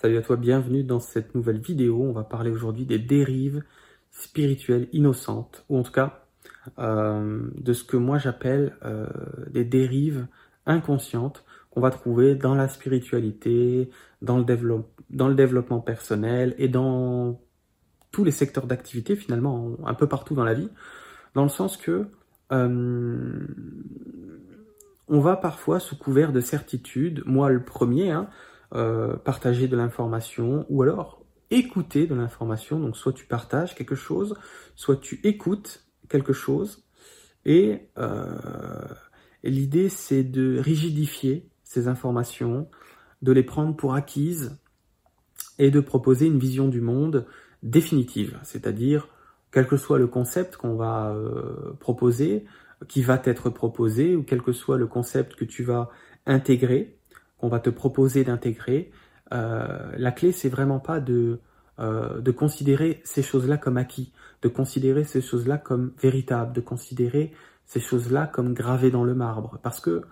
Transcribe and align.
Salut 0.00 0.16
à 0.16 0.22
toi, 0.22 0.36
bienvenue 0.36 0.82
dans 0.82 0.98
cette 0.98 1.34
nouvelle 1.34 1.58
vidéo. 1.58 2.02
On 2.02 2.12
va 2.12 2.24
parler 2.24 2.50
aujourd'hui 2.50 2.86
des 2.86 2.98
dérives 2.98 3.62
spirituelles 4.10 4.88
innocentes, 4.94 5.66
ou 5.68 5.76
en 5.76 5.82
tout 5.82 5.92
cas 5.92 6.24
euh, 6.78 7.42
de 7.54 7.72
ce 7.74 7.84
que 7.84 7.98
moi 7.98 8.16
j'appelle 8.16 8.78
euh, 8.82 9.06
des 9.50 9.66
dérives 9.66 10.26
inconscientes 10.64 11.44
qu'on 11.70 11.82
va 11.82 11.90
trouver 11.90 12.34
dans 12.34 12.54
la 12.54 12.66
spiritualité, 12.68 13.90
dans 14.22 14.38
le, 14.38 14.84
dans 15.10 15.28
le 15.28 15.34
développement 15.34 15.80
personnel 15.80 16.54
et 16.56 16.68
dans 16.68 17.38
tous 18.10 18.24
les 18.24 18.30
secteurs 18.30 18.66
d'activité 18.66 19.16
finalement, 19.16 19.76
un 19.84 19.92
peu 19.92 20.06
partout 20.06 20.34
dans 20.34 20.44
la 20.44 20.54
vie, 20.54 20.70
dans 21.34 21.42
le 21.42 21.50
sens 21.50 21.76
que 21.76 22.06
euh, 22.52 23.46
on 25.08 25.20
va 25.20 25.36
parfois 25.36 25.78
sous 25.78 25.98
couvert 25.98 26.32
de 26.32 26.40
certitude, 26.40 27.22
moi 27.26 27.50
le 27.50 27.62
premier, 27.62 28.12
hein, 28.12 28.30
euh, 28.74 29.16
partager 29.16 29.68
de 29.68 29.76
l'information 29.76 30.64
ou 30.68 30.82
alors 30.82 31.24
écouter 31.50 32.06
de 32.06 32.14
l'information. 32.14 32.78
Donc 32.78 32.96
soit 32.96 33.12
tu 33.12 33.26
partages 33.26 33.74
quelque 33.74 33.94
chose, 33.94 34.36
soit 34.76 34.96
tu 34.96 35.20
écoutes 35.24 35.84
quelque 36.08 36.32
chose. 36.32 36.84
Et, 37.44 37.88
euh, 37.98 38.36
l'idée 39.42 39.88
c'est 39.88 40.22
de 40.22 40.58
rigidifier 40.58 41.48
ces 41.64 41.88
informations, 41.88 42.68
de 43.22 43.32
les 43.32 43.42
prendre 43.42 43.74
pour 43.74 43.94
acquises 43.94 44.58
et 45.58 45.70
de 45.70 45.80
proposer 45.80 46.26
une 46.26 46.38
vision 46.38 46.68
du 46.68 46.80
monde 46.80 47.26
définitive, 47.62 48.38
c'est-à-dire 48.42 49.08
quel 49.50 49.66
que 49.66 49.76
soit 49.76 49.98
le 49.98 50.06
concept 50.06 50.56
qu'on 50.56 50.76
va 50.76 51.12
euh, 51.12 51.72
proposer, 51.80 52.44
qui 52.88 53.02
va 53.02 53.20
être 53.24 53.50
proposé, 53.50 54.16
ou 54.16 54.22
quel 54.22 54.42
que 54.42 54.52
soit 54.52 54.78
le 54.78 54.86
concept 54.86 55.34
que 55.34 55.44
tu 55.44 55.62
vas 55.64 55.90
intégrer, 56.26 56.99
qu'on 57.40 57.48
va 57.48 57.60
te 57.60 57.70
proposer 57.70 58.24
d'intégrer, 58.24 58.90
euh, 59.32 59.92
la 59.96 60.12
clé, 60.12 60.32
c'est 60.32 60.48
vraiment 60.48 60.80
pas 60.80 61.00
de, 61.00 61.40
euh, 61.78 62.20
de 62.20 62.30
considérer 62.30 63.00
ces 63.04 63.22
choses-là 63.22 63.56
comme 63.56 63.76
acquis, 63.76 64.12
de 64.42 64.48
considérer 64.48 65.04
ces 65.04 65.22
choses-là 65.22 65.58
comme 65.58 65.92
véritables, 66.00 66.52
de 66.52 66.60
considérer 66.60 67.32
ces 67.64 67.80
choses-là 67.80 68.26
comme 68.26 68.52
gravées 68.52 68.90
dans 68.90 69.04
le 69.04 69.14
marbre. 69.14 69.58
Parce 69.62 69.80
que 69.80 70.02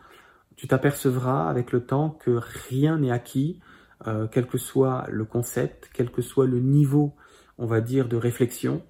tu 0.57 0.67
t'apercevras 0.67 1.49
avec 1.49 1.73
le 1.73 1.85
temps 1.85 2.11
que 2.11 2.41
rien 2.69 2.99
n'est 2.99 3.11
acquis, 3.11 3.61
euh, 4.07 4.27
quel 4.31 4.47
que 4.47 4.59
soit 4.59 5.07
le 5.11 5.25
concept, 5.25 5.91
quel 5.93 6.11
que 6.11 6.23
soit 6.23 6.47
le 6.47 6.61
niveau, 6.61 7.15
on 7.59 7.67
va 7.67 7.81
dire, 7.81 8.09
de 8.09 8.17
réflexion. 8.17 8.83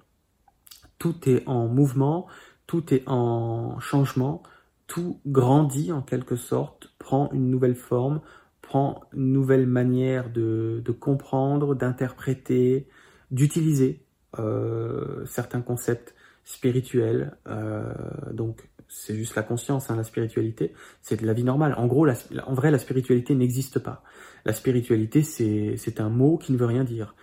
Tout 0.99 1.27
est 1.27 1.47
en 1.47 1.67
mouvement, 1.67 2.27
tout 2.67 2.93
est 2.93 3.03
en 3.07 3.79
changement, 3.79 4.43
tout 4.87 5.19
grandit 5.25 5.91
en 5.91 6.01
quelque 6.01 6.35
sorte, 6.35 6.88
prend 7.09 7.31
une 7.31 7.49
nouvelle 7.49 7.73
forme, 7.73 8.21
prend 8.61 9.01
une 9.13 9.31
nouvelle 9.31 9.65
manière 9.65 10.29
de, 10.29 10.83
comprendre, 10.99 11.73
d'interpréter, 11.73 12.87
d'utiliser 13.31 14.05
euh, 14.37 15.25
certains 15.25 15.61
concepts 15.61 16.13
spirituels. 16.43 17.35
Euh, 17.47 17.91
donc 18.31 18.69
c'est 18.87 19.15
juste 19.15 19.33
la 19.33 19.41
conscience, 19.41 19.89
hein, 19.89 19.95
la 19.95 20.03
spiritualité, 20.03 20.71
c'est 21.01 21.19
de 21.19 21.25
la 21.25 21.33
vie 21.33 21.43
normale. 21.43 21.73
En 21.79 21.87
gros, 21.87 22.07
en 22.07 22.53
vrai, 22.53 22.69
la 22.69 22.77
spiritualité 22.77 23.33
n'existe 23.33 23.79
pas. 23.79 24.03
La 24.45 24.53
spiritualité, 24.53 25.23
c'est 25.23 25.99
un 25.99 26.09
mot 26.09 26.37
qui 26.37 26.51
ne 26.51 26.57
veut 26.59 26.67
rien 26.67 26.83
dire. 26.83 27.15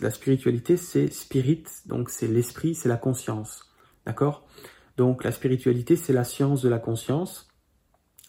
La 0.00 0.10
spiritualité, 0.10 0.76
c'est 0.76 1.06
spirit, 1.12 1.62
donc 1.86 2.10
c'est 2.10 2.26
l'esprit, 2.26 2.74
c'est 2.74 2.88
la 2.88 2.96
conscience. 2.96 3.72
D'accord? 4.04 4.48
Donc 4.96 5.22
la 5.22 5.30
spiritualité, 5.30 5.94
c'est 5.94 6.12
la 6.12 6.24
science 6.24 6.60
de 6.60 6.68
la 6.68 6.80
conscience, 6.80 7.51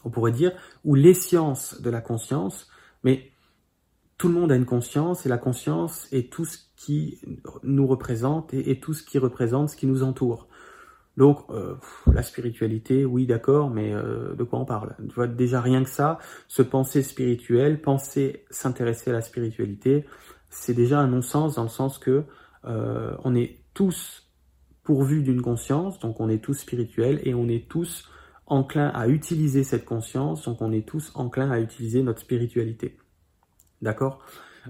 on 0.05 0.09
pourrait 0.09 0.31
dire, 0.31 0.51
ou 0.83 0.95
les 0.95 1.13
sciences 1.13 1.81
de 1.81 1.89
la 1.89 2.01
conscience, 2.01 2.69
mais 3.03 3.31
tout 4.17 4.27
le 4.27 4.33
monde 4.35 4.51
a 4.51 4.55
une 4.55 4.65
conscience, 4.65 5.25
et 5.25 5.29
la 5.29 5.37
conscience 5.37 6.07
est 6.11 6.31
tout 6.31 6.45
ce 6.45 6.57
qui 6.75 7.19
nous 7.63 7.87
représente 7.87 8.53
et, 8.53 8.79
tout 8.79 8.93
ce 8.93 9.03
qui 9.03 9.17
représente 9.17 9.69
ce 9.69 9.75
qui 9.75 9.87
nous 9.87 10.03
entoure. 10.03 10.47
Donc, 11.17 11.39
euh, 11.49 11.75
la 12.11 12.23
spiritualité, 12.23 13.05
oui, 13.05 13.27
d'accord, 13.27 13.69
mais 13.69 13.93
euh, 13.93 14.33
de 14.33 14.43
quoi 14.43 14.59
on 14.59 14.65
parle? 14.65 14.95
Déjà 15.35 15.61
rien 15.61 15.83
que 15.83 15.89
ça, 15.89 16.17
se 16.47 16.61
penser 16.61 17.03
spirituel, 17.03 17.81
penser 17.81 18.45
s'intéresser 18.49 19.11
à 19.11 19.13
la 19.13 19.21
spiritualité, 19.21 20.05
c'est 20.49 20.73
déjà 20.73 20.99
un 20.99 21.07
non-sens 21.07 21.55
dans 21.55 21.63
le 21.63 21.69
sens 21.69 21.97
que 21.97 22.23
euh, 22.65 23.15
on 23.23 23.35
est 23.35 23.59
tous 23.73 24.31
pourvu 24.83 25.21
d'une 25.23 25.41
conscience, 25.41 25.99
donc 25.99 26.19
on 26.19 26.29
est 26.29 26.43
tous 26.43 26.53
spirituels 26.53 27.19
et 27.23 27.33
on 27.33 27.47
est 27.47 27.67
tous 27.69 28.09
enclins 28.47 28.89
à 28.89 29.07
utiliser 29.07 29.63
cette 29.63 29.85
conscience, 29.85 30.45
donc 30.45 30.61
on 30.61 30.71
est 30.71 30.87
tous 30.87 31.11
enclins 31.15 31.51
à 31.51 31.59
utiliser 31.59 32.03
notre 32.03 32.19
spiritualité. 32.19 32.97
D'accord? 33.81 34.19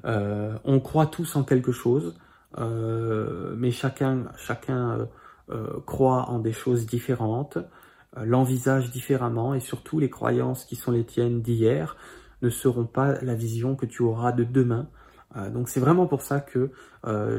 Euh, 0.05 0.57
On 0.63 0.79
croit 0.79 1.07
tous 1.07 1.35
en 1.35 1.43
quelque 1.43 1.71
chose, 1.71 2.15
euh, 2.57 3.53
mais 3.57 3.71
chacun, 3.71 4.25
chacun 4.37 5.07
euh, 5.49 5.79
croit 5.85 6.29
en 6.29 6.39
des 6.39 6.53
choses 6.53 6.85
différentes, 6.85 7.57
l'envisage 8.15 8.91
différemment, 8.91 9.55
et 9.55 9.59
surtout 9.59 9.99
les 9.99 10.09
croyances 10.09 10.65
qui 10.65 10.75
sont 10.75 10.91
les 10.91 11.03
tiennes 11.03 11.41
d'hier 11.41 11.97
ne 12.43 12.49
seront 12.49 12.85
pas 12.85 13.19
la 13.21 13.33
vision 13.33 13.75
que 13.75 13.87
tu 13.87 14.03
auras 14.03 14.31
de 14.31 14.43
demain. 14.43 14.87
Donc 15.51 15.67
c'est 15.67 15.79
vraiment 15.79 16.05
pour 16.05 16.21
ça 16.21 16.39
que 16.39 16.69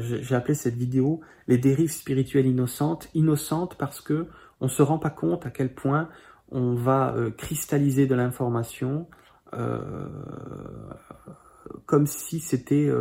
j'ai 0.01 0.35
appelé 0.35 0.53
cette 0.53 0.75
vidéo 0.75 1.21
les 1.47 1.57
dérives 1.57 1.93
spirituelles 1.93 2.47
innocentes, 2.47 3.07
innocentes 3.13 3.77
parce 3.77 4.01
que 4.01 4.27
on 4.61 4.67
se 4.67 4.81
rend 4.81 4.99
pas 4.99 5.09
compte 5.09 5.45
à 5.45 5.49
quel 5.49 5.73
point 5.73 6.09
on 6.51 6.75
va 6.75 7.13
euh, 7.15 7.31
cristalliser 7.31 8.07
de 8.07 8.15
l'information 8.15 9.07
comme 11.85 12.07
si 12.07 12.41
c'était 12.41 12.91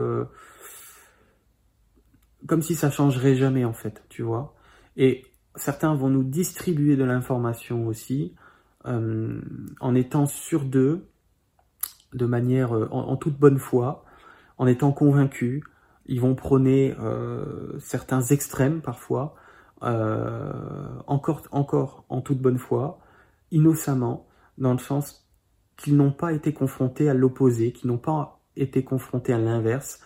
comme 2.46 2.62
si 2.62 2.76
ça 2.76 2.90
changerait 2.90 3.34
jamais 3.34 3.64
en 3.64 3.72
fait, 3.72 4.04
tu 4.08 4.22
vois. 4.22 4.54
Et 4.96 5.24
certains 5.56 5.96
vont 5.96 6.10
nous 6.10 6.22
distribuer 6.22 6.94
de 6.94 7.02
l'information 7.02 7.88
aussi 7.88 8.36
en 8.84 9.94
étant 9.96 10.26
sûrs 10.26 10.64
d'eux, 10.64 11.08
de 12.12 12.26
manière 12.26 12.70
en 12.92 13.16
toute 13.16 13.36
bonne 13.36 13.58
foi 13.58 14.04
en 14.58 14.66
étant 14.66 14.92
convaincus. 14.92 15.62
Ils 16.06 16.20
vont 16.20 16.34
prôner 16.34 16.94
euh, 17.00 17.78
certains 17.78 18.20
extrêmes 18.20 18.82
parfois, 18.82 19.34
euh, 19.84 20.52
encore, 21.06 21.42
encore 21.50 22.04
en 22.08 22.20
toute 22.20 22.38
bonne 22.38 22.58
foi, 22.58 22.98
innocemment, 23.50 24.26
dans 24.58 24.72
le 24.72 24.78
sens 24.78 25.28
qu'ils 25.76 25.96
n'ont 25.96 26.12
pas 26.12 26.32
été 26.32 26.52
confrontés 26.52 27.08
à 27.08 27.14
l'opposé, 27.14 27.72
qu'ils 27.72 27.90
n'ont 27.90 27.98
pas 27.98 28.40
été 28.56 28.84
confrontés 28.84 29.32
à 29.32 29.38
l'inverse. 29.38 30.00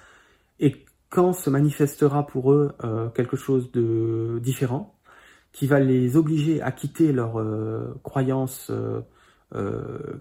Et 0.61 0.84
quand 1.11 1.33
se 1.33 1.50
manifestera 1.50 2.27
pour 2.27 2.53
eux 2.53 2.72
euh, 2.84 3.09
quelque 3.11 3.37
chose 3.37 3.71
de 3.72 4.41
différent, 4.43 4.94
qui 5.53 5.67
va 5.67 5.81
les 5.81 6.17
obliger 6.17 6.61
à 6.61 6.72
quitter 6.72 7.11
leur 7.11 7.43
croyance 8.03 8.71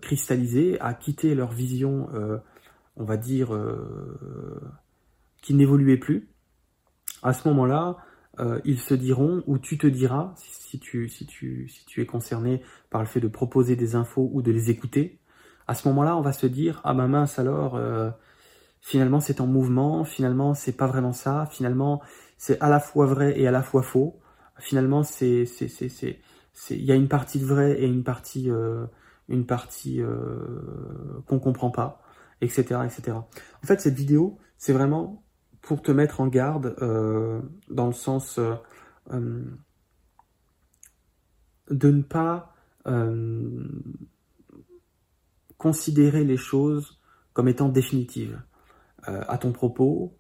cristallisée, 0.02 0.80
à 0.80 0.94
quitter 0.94 1.36
leur 1.36 1.52
vision 1.52 2.10
on 2.98 3.04
va 3.04 3.18
dire, 3.18 3.54
euh, 3.54 4.60
qui 5.42 5.54
n'évoluait 5.54 5.98
plus, 5.98 6.30
à 7.24 7.34
ce 7.34 7.48
moment-là, 7.48 7.98
euh, 8.40 8.60
ils 8.66 8.80
se 8.80 8.94
diront, 8.94 9.44
ou 9.48 9.58
tu 9.58 9.78
te 9.78 9.88
diras, 9.88 10.34
si, 10.36 10.80
tu, 10.80 11.10
si, 11.10 11.26
tu, 11.26 11.68
si 11.68 11.86
tu 11.86 12.02
es 12.02 12.06
concerné 12.06 12.62
par 12.90 13.02
le 13.02 13.08
fait 13.08 13.20
de 13.20 13.28
proposer 13.28 13.76
des 13.76 13.96
infos 13.96 14.30
ou 14.34 14.42
de 14.42 14.52
les 14.52 14.70
écouter, 14.70 15.20
à 15.68 15.76
ce 15.76 15.88
moment-là, 15.90 16.16
on 16.18 16.22
va 16.22 16.34
se 16.34 16.48
dire, 16.48 16.82
ah 16.84 16.94
ma 16.94 17.08
mince 17.08 17.40
alors, 17.40 17.76
euh, 17.76 18.10
finalement 18.82 19.20
c'est 19.20 19.42
en 19.42 19.48
mouvement, 19.48 20.04
finalement 20.06 20.54
c'est 20.54 20.78
pas 20.78 20.88
vraiment 20.88 21.14
ça, 21.14 21.48
finalement 21.52 22.02
c'est 22.38 22.60
à 22.62 22.70
la 22.70 22.80
fois 22.80 23.06
vrai 23.06 23.40
et 23.40 23.48
à 23.48 23.52
la 23.52 23.64
fois 23.64 23.84
faux, 23.84 24.20
finalement 24.60 25.04
c'est 25.04 25.46
c'est 25.46 25.68
c'est 25.68 25.90
c'est 25.90 26.20
il 26.70 26.86
y 26.86 26.92
a 26.92 26.96
une 26.96 27.08
partie 27.10 27.40
de 27.40 27.46
vrai 27.46 27.82
et 27.82 27.86
une 27.86 28.04
partie 28.04 28.50
une 29.30 29.46
partie 29.46 30.02
qu'on 31.28 31.40
comprend 31.40 31.72
pas 31.72 32.02
etc., 32.42 32.82
etc. 32.86 33.18
En 33.18 33.66
fait, 33.68 33.82
cette 33.82 33.96
vidéo, 33.96 34.38
c'est 34.58 34.74
vraiment 34.74 35.24
pour 35.62 35.82
te 35.82 35.92
mettre 35.92 36.22
en 36.22 36.28
garde 36.28 36.76
euh, 36.82 37.42
dans 37.70 37.88
le 37.88 37.94
sens 37.94 38.40
euh, 38.40 38.56
euh, 39.12 39.44
de 41.70 41.92
ne 41.92 42.02
pas 42.02 42.54
considérer 45.58 46.24
les 46.24 46.38
choses 46.38 47.02
comme 47.34 47.50
étant 47.50 47.68
définitives 47.68 48.42
à 49.04 49.38
ton 49.38 49.52
propos, 49.52 50.18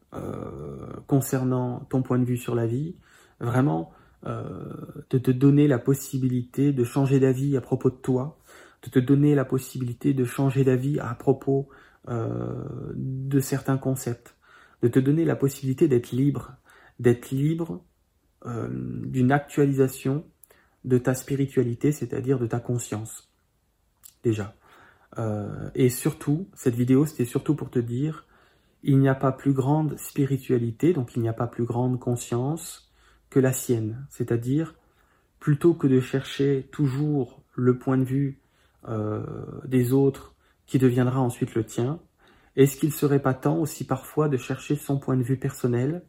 concernant 1.07 1.79
ton 1.89 2.01
point 2.01 2.19
de 2.19 2.25
vue 2.25 2.35
sur 2.35 2.55
la 2.55 2.67
vie, 2.67 2.97
vraiment 3.39 3.93
de 4.25 5.17
te 5.17 5.31
donner 5.31 5.69
la 5.69 5.79
possibilité 5.79 6.73
de 6.73 6.83
changer 6.83 7.21
d'avis 7.21 7.55
à 7.55 7.61
propos 7.61 7.89
de 7.89 7.95
toi, 7.95 8.37
de 8.83 8.89
te 8.89 8.99
donner 8.99 9.33
la 9.33 9.45
possibilité 9.45 10.13
de 10.13 10.25
changer 10.25 10.65
d'avis 10.65 10.99
à 10.99 11.15
propos 11.15 11.69
de 12.09 13.39
certains 13.39 13.77
concepts, 13.77 14.36
de 14.81 14.87
te 14.87 14.99
donner 14.99 15.25
la 15.25 15.35
possibilité 15.35 15.87
d'être 15.87 16.11
libre, 16.11 16.55
d'être 16.99 17.31
libre 17.31 17.83
euh, 18.45 18.67
d'une 18.71 19.31
actualisation 19.31 20.25
de 20.85 20.97
ta 20.97 21.13
spiritualité, 21.13 21.91
c'est-à-dire 21.91 22.39
de 22.39 22.47
ta 22.47 22.59
conscience, 22.59 23.29
déjà. 24.23 24.55
Euh, 25.17 25.69
et 25.75 25.89
surtout, 25.89 26.47
cette 26.53 26.75
vidéo, 26.75 27.05
c'était 27.05 27.25
surtout 27.25 27.55
pour 27.55 27.69
te 27.69 27.79
dire, 27.79 28.25
il 28.83 28.99
n'y 28.99 29.09
a 29.09 29.15
pas 29.15 29.31
plus 29.31 29.53
grande 29.53 29.97
spiritualité, 29.97 30.93
donc 30.93 31.15
il 31.15 31.21
n'y 31.21 31.29
a 31.29 31.33
pas 31.33 31.47
plus 31.47 31.65
grande 31.65 31.99
conscience 31.99 32.91
que 33.29 33.39
la 33.39 33.53
sienne. 33.53 34.05
C'est-à-dire, 34.09 34.75
plutôt 35.39 35.73
que 35.73 35.87
de 35.87 35.99
chercher 35.99 36.67
toujours 36.71 37.41
le 37.55 37.77
point 37.77 37.97
de 37.97 38.03
vue 38.03 38.39
euh, 38.87 39.23
des 39.65 39.93
autres 39.93 40.35
qui 40.65 40.79
deviendra 40.79 41.19
ensuite 41.19 41.55
le 41.55 41.65
tien, 41.65 41.99
est-ce 42.57 42.75
qu'il 42.75 42.91
serait 42.91 43.21
pas 43.21 43.35
temps 43.35 43.57
aussi 43.57 43.85
parfois 43.85 44.27
de 44.27 44.35
chercher 44.35 44.75
son 44.75 44.97
point 44.97 45.15
de 45.15 45.23
vue 45.23 45.37
personnel 45.37 46.03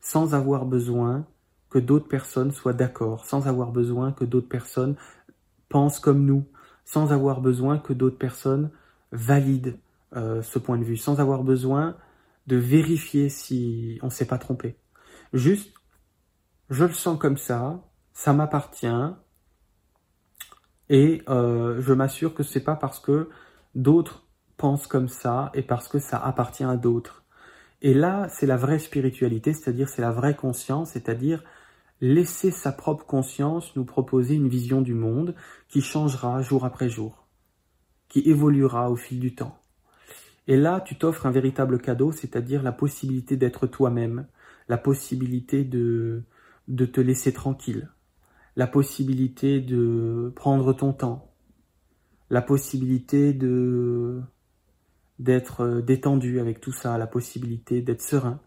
sans 0.00 0.34
avoir 0.34 0.66
besoin 0.66 1.26
que 1.70 1.78
d'autres 1.78 2.08
personnes 2.08 2.52
soient 2.52 2.74
d'accord, 2.74 3.24
sans 3.24 3.48
avoir 3.48 3.72
besoin 3.72 4.12
que 4.12 4.24
d'autres 4.24 4.48
personnes 4.48 4.96
pensent 5.70 5.98
comme 5.98 6.26
nous, 6.26 6.44
sans 6.84 7.12
avoir 7.12 7.40
besoin 7.40 7.78
que 7.78 7.94
d'autres 7.94 8.18
personnes 8.18 8.70
valident 9.12 9.78
euh, 10.14 10.42
ce 10.42 10.58
point 10.58 10.76
de 10.76 10.84
vue, 10.84 10.98
sans 10.98 11.20
avoir 11.20 11.42
besoin 11.42 11.96
de 12.46 12.56
vérifier 12.56 13.30
si 13.30 13.98
on 14.02 14.06
ne 14.06 14.10
s'est 14.10 14.26
pas 14.26 14.38
trompé. 14.38 14.76
Juste, 15.32 15.72
je 16.68 16.84
le 16.84 16.92
sens 16.92 17.18
comme 17.18 17.38
ça, 17.38 17.82
ça 18.12 18.34
m'appartient, 18.34 18.86
et 20.90 21.22
euh, 21.30 21.80
je 21.80 21.94
m'assure 21.94 22.34
que 22.34 22.42
c'est 22.42 22.62
pas 22.62 22.76
parce 22.76 23.00
que 23.00 23.30
d'autres 23.74 24.21
comme 24.88 25.08
ça 25.08 25.50
et 25.54 25.62
parce 25.62 25.88
que 25.88 25.98
ça 25.98 26.18
appartient 26.18 26.64
à 26.64 26.76
d'autres. 26.76 27.24
Et 27.80 27.94
là, 27.94 28.28
c'est 28.30 28.46
la 28.46 28.56
vraie 28.56 28.78
spiritualité, 28.78 29.52
c'est-à-dire 29.52 29.88
c'est 29.88 30.02
la 30.02 30.12
vraie 30.12 30.36
conscience, 30.36 30.90
c'est-à-dire 30.90 31.42
laisser 32.00 32.52
sa 32.52 32.70
propre 32.70 33.04
conscience 33.04 33.74
nous 33.74 33.84
proposer 33.84 34.36
une 34.36 34.48
vision 34.48 34.80
du 34.80 34.94
monde 34.94 35.34
qui 35.68 35.80
changera 35.80 36.40
jour 36.42 36.64
après 36.64 36.88
jour, 36.88 37.26
qui 38.08 38.20
évoluera 38.20 38.88
au 38.90 38.96
fil 38.96 39.18
du 39.18 39.34
temps. 39.34 39.58
Et 40.46 40.56
là, 40.56 40.80
tu 40.80 40.96
t'offres 40.96 41.26
un 41.26 41.32
véritable 41.32 41.80
cadeau, 41.80 42.12
c'est-à-dire 42.12 42.62
la 42.62 42.72
possibilité 42.72 43.36
d'être 43.36 43.66
toi-même, 43.66 44.26
la 44.68 44.78
possibilité 44.78 45.64
de, 45.64 46.22
de 46.68 46.86
te 46.86 47.00
laisser 47.00 47.32
tranquille, 47.32 47.90
la 48.54 48.68
possibilité 48.68 49.60
de 49.60 50.32
prendre 50.36 50.72
ton 50.72 50.92
temps, 50.92 51.32
la 52.30 52.42
possibilité 52.42 53.32
de 53.32 54.22
d'être 55.22 55.80
détendu 55.80 56.40
avec 56.40 56.60
tout 56.60 56.72
ça, 56.72 56.98
la 56.98 57.06
possibilité 57.06 57.80
d'être 57.82 58.02
serein, 58.02 58.40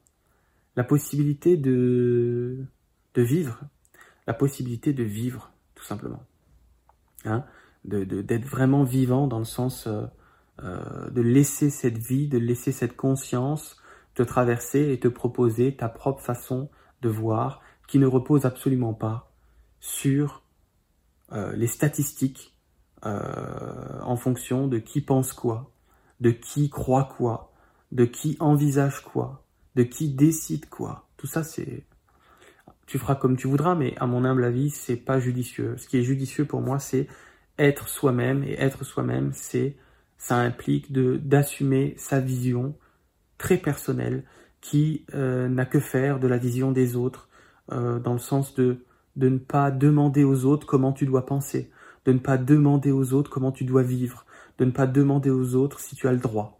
la 0.75 0.83
possibilité 0.83 1.57
de 1.57 2.67
vivre, 3.15 3.61
la 4.27 4.33
possibilité 4.33 4.93
de 4.93 5.03
vivre, 5.03 5.51
tout 5.75 5.85
simplement. 5.85 6.23
Hein 7.25 7.45
d'être 7.85 8.45
vraiment 8.45 8.83
vivant 8.83 9.27
dans 9.27 9.39
le 9.39 9.45
sens 9.45 9.87
euh, 9.87 10.05
euh, 10.63 11.09
de 11.09 11.21
laisser 11.21 11.69
cette 11.69 11.97
vie, 11.97 12.27
de 12.27 12.37
laisser 12.37 12.71
cette 12.71 12.95
conscience 12.95 13.77
te 14.15 14.23
traverser 14.23 14.93
et 14.93 14.99
te 14.99 15.09
proposer 15.09 15.75
ta 15.75 15.89
propre 15.89 16.21
façon 16.21 16.69
de 17.01 17.09
voir 17.09 17.61
qui 17.87 17.99
ne 17.99 18.07
repose 18.07 18.45
absolument 18.45 18.93
pas 18.93 19.31
sur 19.81 20.43
euh, 21.33 21.53
les 21.55 21.67
statistiques 21.67 22.53
en 23.03 24.15
fonction 24.15 24.67
de 24.67 24.79
qui 24.79 24.99
pense 24.99 25.31
quoi, 25.31 25.69
de 26.19 26.31
qui 26.31 26.69
croit 26.69 27.09
quoi, 27.17 27.53
de 27.91 28.05
qui 28.05 28.37
envisage 28.39 29.01
quoi, 29.01 29.43
de 29.75 29.83
qui 29.83 30.09
décide 30.09 30.67
quoi? 30.69 31.07
Tout 31.17 31.27
ça, 31.27 31.43
c'est 31.43 31.85
tu 32.85 32.99
feras 32.99 33.15
comme 33.15 33.35
tu 33.35 33.47
voudras, 33.47 33.75
mais 33.75 33.95
à 33.97 34.05
mon 34.05 34.23
humble 34.25 34.43
avis, 34.43 34.69
c'est 34.69 34.95
pas 34.95 35.19
judicieux. 35.19 35.75
Ce 35.77 35.87
qui 35.87 35.97
est 35.97 36.03
judicieux 36.03 36.45
pour 36.45 36.61
moi, 36.61 36.79
c'est 36.79 37.07
être 37.57 37.87
soi-même, 37.87 38.43
et 38.43 38.53
être 38.59 38.83
soi-même, 38.83 39.31
c'est, 39.33 39.75
ça 40.17 40.37
implique 40.37 40.91
d'assumer 40.91 41.95
sa 41.97 42.19
vision 42.19 42.75
très 43.37 43.57
personnelle, 43.57 44.23
qui 44.61 45.05
euh, 45.13 45.47
n'a 45.47 45.65
que 45.65 45.79
faire 45.79 46.19
de 46.19 46.27
la 46.27 46.37
vision 46.37 46.71
des 46.71 46.95
autres, 46.95 47.29
euh, 47.71 47.99
dans 47.99 48.13
le 48.13 48.19
sens 48.19 48.53
de, 48.55 48.83
de 49.15 49.29
ne 49.29 49.37
pas 49.37 49.71
demander 49.71 50.23
aux 50.23 50.45
autres 50.45 50.67
comment 50.67 50.91
tu 50.91 51.05
dois 51.05 51.25
penser, 51.25 51.71
de 52.05 52.13
ne 52.13 52.19
pas 52.19 52.37
demander 52.37 52.91
aux 52.91 53.13
autres 53.13 53.29
comment 53.29 53.51
tu 53.51 53.63
dois 53.65 53.83
vivre, 53.83 54.25
de 54.57 54.65
ne 54.65 54.71
pas 54.71 54.87
demander 54.87 55.29
aux 55.29 55.55
autres 55.55 55.79
si 55.79 55.95
tu 55.95 56.07
as 56.07 56.11
le 56.11 56.19
droit. 56.19 56.59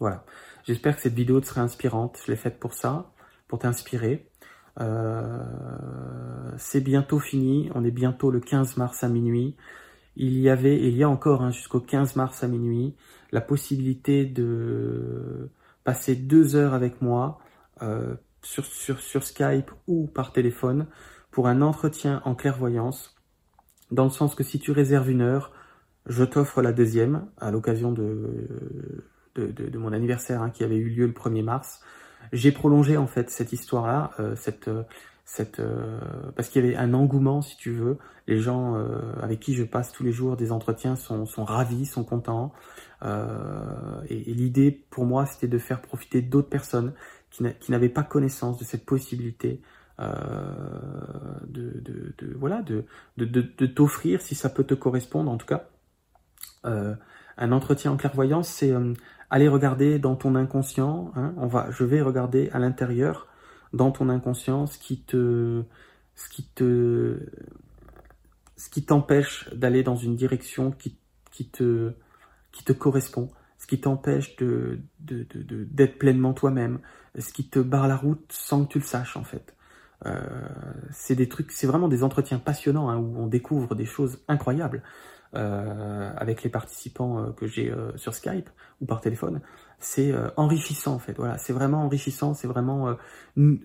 Voilà. 0.00 0.24
J'espère 0.64 0.96
que 0.96 1.02
cette 1.02 1.14
vidéo 1.14 1.40
te 1.40 1.46
sera 1.46 1.60
inspirante. 1.60 2.18
Je 2.24 2.30
l'ai 2.30 2.36
faite 2.36 2.58
pour 2.58 2.74
ça, 2.74 3.12
pour 3.48 3.58
t'inspirer. 3.58 4.30
Euh, 4.80 5.42
c'est 6.58 6.80
bientôt 6.80 7.18
fini, 7.18 7.70
on 7.74 7.84
est 7.84 7.90
bientôt 7.90 8.30
le 8.30 8.40
15 8.40 8.76
mars 8.76 9.04
à 9.04 9.08
minuit. 9.08 9.56
Il 10.16 10.38
y 10.38 10.48
avait, 10.48 10.76
et 10.76 10.88
il 10.88 10.96
y 10.96 11.02
a 11.02 11.08
encore 11.08 11.42
hein, 11.42 11.50
jusqu'au 11.50 11.80
15 11.80 12.16
mars 12.16 12.42
à 12.44 12.48
minuit, 12.48 12.94
la 13.32 13.40
possibilité 13.40 14.24
de 14.24 15.50
passer 15.84 16.16
deux 16.16 16.56
heures 16.56 16.74
avec 16.74 17.02
moi 17.02 17.38
euh, 17.82 18.14
sur, 18.42 19.24
Skype 19.24 19.70
ou 19.86 20.06
par 20.06 20.32
téléphone 20.32 20.86
pour 21.30 21.48
un 21.48 21.62
entretien 21.62 22.22
en 22.24 22.34
clairvoyance, 22.34 23.13
dans 23.94 24.04
le 24.04 24.10
sens 24.10 24.34
que 24.34 24.42
si 24.42 24.58
tu 24.58 24.72
réserves 24.72 25.10
une 25.10 25.22
heure, 25.22 25.52
je 26.06 26.24
t'offre 26.24 26.60
la 26.60 26.72
deuxième 26.72 27.26
à 27.38 27.50
l'occasion 27.50 27.92
de, 27.92 29.00
de, 29.36 29.78
mon 29.78 29.92
anniversaire 29.92 30.42
hein, 30.42 30.50
qui 30.50 30.64
avait 30.64 30.76
eu 30.76 30.90
lieu 30.90 31.06
le 31.06 31.12
1er 31.12 31.42
mars. 31.42 31.80
J'ai 32.32 32.52
prolongé 32.52 32.96
en 32.96 33.06
fait 33.06 33.30
cette 33.30 33.52
histoire-là, 33.52 34.10
euh, 34.18 34.34
cette, 34.36 34.68
euh, 34.68 34.82
cette, 35.24 35.60
euh, 35.60 36.00
parce 36.36 36.48
qu'il 36.48 36.64
y 36.64 36.68
avait 36.68 36.76
un 36.76 36.94
engouement, 36.94 37.42
si 37.42 37.56
tu 37.56 37.70
veux. 37.70 37.98
Les 38.26 38.38
gens 38.38 38.82
avec 39.20 39.40
qui 39.40 39.54
je 39.54 39.64
passe 39.64 39.92
tous 39.92 40.02
les 40.02 40.12
jours 40.12 40.38
des 40.38 40.50
entretiens 40.50 40.96
sont, 40.96 41.26
sont 41.26 41.44
ravis, 41.44 41.84
sont 41.84 42.04
contents. 42.04 42.54
et, 43.04 44.30
et 44.30 44.32
l'idée 44.32 44.70
pour 44.88 45.04
moi, 45.04 45.26
c'était 45.26 45.46
de 45.46 45.58
faire 45.58 45.82
profiter 45.82 46.22
d'autres 46.22 46.48
personnes 46.48 46.94
qui 47.28 47.70
n'avaient 47.70 47.90
pas 47.90 48.02
connaissance 48.02 48.56
de 48.58 48.64
cette 48.64 48.86
possibilité 48.86 49.60
euh, 50.00 50.06
de, 51.46 51.72
de, 53.16 53.66
t'offrir 53.66 54.20
si 54.20 54.34
ça 54.34 54.48
peut 54.48 54.64
te 54.64 54.74
correspondre 54.74 55.30
en 55.30 55.36
tout 55.36 55.46
cas 55.46 55.68
euh, 56.66 56.94
un 57.36 57.52
entretien 57.52 57.92
en 57.92 57.96
clairvoyance 57.96 58.48
c'est 58.48 58.72
aller 59.30 59.48
regarder 59.48 59.98
dans 59.98 60.14
ton 60.14 60.36
inconscient. 60.36 61.12
Hein, 61.16 61.34
on 61.36 61.48
va, 61.48 61.68
je 61.70 61.84
vais 61.84 62.00
regarder 62.02 62.50
à 62.52 62.60
l'intérieur, 62.60 63.26
dans 63.72 63.90
ton 63.90 64.08
inconscient, 64.08 64.66
ce 64.66 64.78
qui 64.78 65.02
te, 65.02 65.64
ce 66.14 66.28
qui 68.70 68.84
t'empêche 68.84 69.52
d'aller 69.52 69.82
dans 69.82 69.96
une 69.96 70.14
direction 70.14 70.70
qui, 70.70 70.96
te, 71.50 71.92
correspond, 72.78 73.28
ce 73.58 73.66
qui 73.66 73.80
t'empêche 73.80 74.36
de, 74.36 74.78
de, 75.00 75.26
de, 75.34 75.64
d'être 75.64 75.98
pleinement 75.98 76.32
toi-même, 76.32 76.78
ce 77.18 77.32
qui 77.32 77.48
te 77.48 77.58
barre 77.58 77.88
la 77.88 77.96
route 77.96 78.24
sans 78.30 78.64
que 78.64 78.72
tu 78.72 78.78
le 78.78 78.84
saches 78.84 79.16
en 79.16 79.24
fait. 79.24 79.54
Euh, 80.06 80.20
c'est 80.90 81.14
des 81.14 81.28
trucs, 81.28 81.50
c'est 81.52 81.66
vraiment 81.66 81.88
des 81.88 82.02
entretiens 82.02 82.38
passionnants 82.38 82.88
hein, 82.88 82.98
où 82.98 83.18
on 83.18 83.26
découvre 83.26 83.74
des 83.74 83.86
choses 83.86 84.18
incroyables. 84.28 84.82
Euh, 85.36 86.12
avec 86.16 86.44
les 86.44 86.48
participants 86.48 87.18
euh, 87.18 87.32
que 87.32 87.48
j'ai 87.48 87.74
sur 87.96 88.14
Skype 88.14 88.48
ou 88.80 88.86
par 88.86 89.00
téléphone, 89.00 89.40
c'est 89.80 90.14
enrichissant 90.36 90.94
en 90.94 90.98
fait. 91.00 91.14
Voilà, 91.16 91.38
c'est 91.38 91.52
vraiment 91.52 91.84
enrichissant, 91.84 92.34
c'est 92.34 92.46
vraiment 92.46 92.96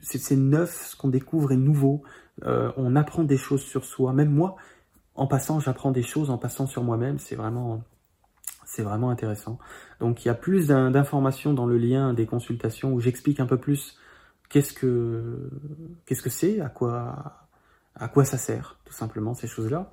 c'est 0.01 0.36
neuf, 0.36 0.88
ce 0.91 0.96
qu'on 0.96 1.10
découvre 1.10 1.51
est 1.51 1.58
nouveau. 1.58 2.01
on 2.43 2.96
apprend 2.96 3.24
des 3.24 3.38
choses 3.38 3.62
sur 3.62 3.86
soi. 3.86 4.13
Même 4.13 4.31
moi, 4.31 4.55
en 5.13 5.27
passant, 5.27 5.60
j'apprends 5.60 5.91
des 5.91 6.01
choses 6.01 6.31
en 6.31 6.39
passant 6.39 6.65
sur 6.65 6.84
moi-même. 6.84 7.19
C'est 7.19 7.36
vraiment 7.36 7.84
c'est 8.65 8.84
vraiment 8.84 9.10
intéressant. 9.10 9.60
Donc 10.00 10.25
il 10.25 10.27
y 10.27 10.31
a 10.31 10.36
plus 10.36 10.67
d'informations 10.67 11.53
dans 11.53 11.65
le 11.65 11.77
lien 11.77 12.13
des 12.13 12.25
consultations 12.25 12.93
où 12.93 13.00
j'explique 13.00 13.39
un 13.39 13.46
peu 13.46 13.58
plus 13.58 13.98
qu'est-ce 14.50 14.74
que 14.74 15.50
qu'est-ce 16.06 16.22
que 16.22 16.29
c'est, 16.29 16.60
à 16.60 16.70
quoi 16.70 17.48
à 17.96 18.08
quoi 18.08 18.25
ça 18.25 18.38
sert, 18.38 18.79
tout 18.86 18.94
simplement 18.94 19.34
ces 19.34 19.48
choses-là. 19.48 19.91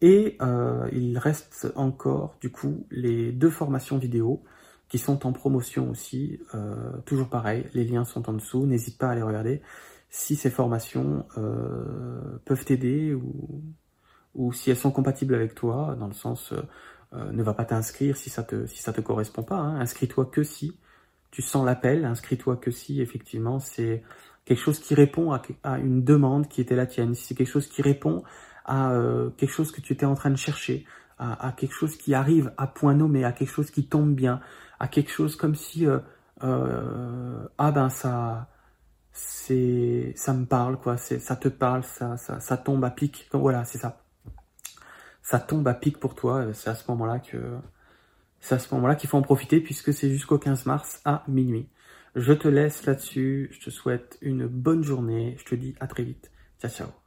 Et 0.00 0.36
euh, 0.42 0.88
il 0.92 1.18
reste 1.18 1.72
encore, 1.76 2.36
du 2.40 2.50
coup, 2.50 2.86
les 2.90 3.32
deux 3.32 3.50
formations 3.50 3.98
vidéo 3.98 4.42
qui 4.88 4.98
sont 4.98 5.26
en 5.26 5.32
promotion 5.32 5.90
aussi. 5.90 6.40
Euh, 6.54 6.98
toujours 7.06 7.28
pareil, 7.28 7.66
les 7.74 7.84
liens 7.84 8.04
sont 8.04 8.28
en 8.28 8.34
dessous. 8.34 8.66
N'hésite 8.66 8.98
pas 8.98 9.10
à 9.10 9.14
les 9.14 9.22
regarder 9.22 9.62
si 10.10 10.36
ces 10.36 10.50
formations 10.50 11.26
euh, 11.38 12.38
peuvent 12.44 12.64
t'aider 12.64 13.14
ou, 13.14 13.62
ou 14.34 14.52
si 14.52 14.70
elles 14.70 14.76
sont 14.76 14.92
compatibles 14.92 15.34
avec 15.34 15.54
toi, 15.54 15.96
dans 15.98 16.06
le 16.06 16.12
sens 16.12 16.52
ne 17.12 17.42
va 17.44 17.54
pas 17.54 17.64
t'inscrire 17.64 18.16
si 18.16 18.28
ça 18.28 18.42
te 18.42 18.66
si 18.66 18.82
ça 18.82 18.92
te 18.92 19.00
correspond 19.00 19.44
pas. 19.44 19.56
Hein. 19.56 19.80
Inscris-toi 19.80 20.26
que 20.26 20.42
si 20.42 20.76
tu 21.34 21.42
sens 21.42 21.66
l'appel. 21.66 22.04
Inscris-toi 22.04 22.56
que 22.56 22.70
si 22.70 23.00
effectivement 23.00 23.58
c'est 23.58 24.02
quelque 24.44 24.60
chose 24.60 24.78
qui 24.78 24.94
répond 24.94 25.32
à, 25.32 25.78
une 25.78 26.04
demande 26.04 26.48
qui 26.48 26.60
était 26.60 26.76
la 26.76 26.86
tienne. 26.86 27.14
C'est 27.14 27.34
quelque 27.34 27.50
chose 27.50 27.66
qui 27.66 27.82
répond 27.82 28.22
à 28.64 28.92
euh, 28.92 29.30
quelque 29.30 29.50
chose 29.50 29.72
que 29.72 29.80
tu 29.80 29.92
étais 29.92 30.06
en 30.06 30.14
train 30.14 30.30
de 30.30 30.36
chercher, 30.36 30.86
à, 31.18 31.52
quelque 31.56 31.74
chose 31.74 31.96
qui 31.96 32.14
arrive 32.14 32.52
à 32.56 32.66
point 32.66 32.94
nommé, 32.94 33.24
à 33.24 33.32
quelque 33.32 33.50
chose 33.50 33.70
qui 33.70 33.86
tombe 33.86 34.14
bien, 34.14 34.40
à 34.78 34.88
quelque 34.88 35.10
chose 35.10 35.36
comme 35.36 35.54
si 35.54 35.86
euh, 35.86 35.98
euh, 36.42 37.46
ah 37.58 37.72
ben 37.72 37.88
ça 37.88 38.48
c'est 39.12 40.12
ça 40.16 40.34
me 40.34 40.44
parle 40.44 40.76
quoi, 40.76 40.96
ça 40.96 41.36
te 41.36 41.48
parle, 41.48 41.84
ça, 41.84 42.16
ça 42.16 42.56
tombe 42.56 42.84
à 42.84 42.90
pic, 42.90 43.28
voilà 43.32 43.64
c'est 43.64 43.78
ça, 43.78 44.02
ça 45.22 45.38
tombe 45.38 45.66
à 45.68 45.74
pic 45.74 45.98
pour 45.98 46.14
toi, 46.14 46.52
c'est 46.52 46.70
à 46.70 46.74
ce 46.74 46.84
moment-là 46.90 47.20
que 47.20 47.38
c'est 48.44 48.54
à 48.54 48.58
ce 48.58 48.72
moment-là 48.74 48.94
qu'il 48.94 49.08
faut 49.08 49.16
en 49.16 49.22
profiter 49.22 49.58
puisque 49.58 49.94
c'est 49.94 50.10
jusqu'au 50.10 50.38
15 50.38 50.66
mars 50.66 51.00
à 51.06 51.24
minuit. 51.28 51.66
Je 52.14 52.34
te 52.34 52.46
laisse 52.46 52.84
là-dessus, 52.84 53.48
je 53.52 53.64
te 53.64 53.70
souhaite 53.70 54.18
une 54.20 54.46
bonne 54.46 54.84
journée, 54.84 55.34
je 55.38 55.44
te 55.46 55.54
dis 55.54 55.74
à 55.80 55.86
très 55.86 56.04
vite. 56.04 56.30
Ciao 56.60 56.70
ciao 56.70 57.03